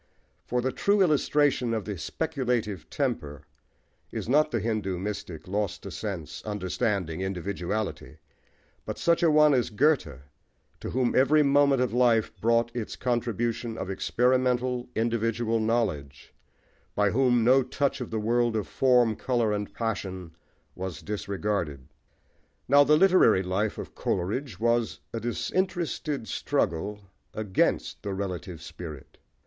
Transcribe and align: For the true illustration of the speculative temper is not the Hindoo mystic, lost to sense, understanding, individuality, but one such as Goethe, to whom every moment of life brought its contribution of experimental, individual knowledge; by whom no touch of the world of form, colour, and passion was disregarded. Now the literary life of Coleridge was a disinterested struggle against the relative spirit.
For 0.47 0.61
the 0.63 0.71
true 0.71 1.03
illustration 1.03 1.75
of 1.75 1.85
the 1.85 1.95
speculative 1.95 2.89
temper 2.89 3.43
is 4.11 4.27
not 4.27 4.49
the 4.49 4.59
Hindoo 4.59 4.97
mystic, 4.97 5.47
lost 5.47 5.83
to 5.83 5.91
sense, 5.91 6.41
understanding, 6.43 7.21
individuality, 7.21 8.17
but 8.83 8.95
one 8.95 8.95
such 8.99 9.21
as 9.23 9.69
Goethe, 9.69 10.17
to 10.79 10.89
whom 10.89 11.13
every 11.13 11.43
moment 11.43 11.83
of 11.83 11.93
life 11.93 12.35
brought 12.41 12.75
its 12.75 12.95
contribution 12.95 13.77
of 13.77 13.91
experimental, 13.91 14.89
individual 14.95 15.59
knowledge; 15.59 16.33
by 16.95 17.11
whom 17.11 17.43
no 17.43 17.61
touch 17.61 18.01
of 18.01 18.09
the 18.09 18.19
world 18.19 18.55
of 18.55 18.67
form, 18.67 19.15
colour, 19.15 19.53
and 19.53 19.71
passion 19.71 20.31
was 20.73 21.03
disregarded. 21.03 21.89
Now 22.67 22.83
the 22.83 22.97
literary 22.97 23.43
life 23.43 23.77
of 23.77 23.93
Coleridge 23.93 24.59
was 24.59 24.99
a 25.13 25.19
disinterested 25.19 26.27
struggle 26.27 27.01
against 27.35 28.01
the 28.01 28.15
relative 28.15 28.63
spirit. 28.63 29.19